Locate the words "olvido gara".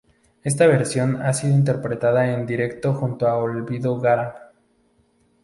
3.37-4.51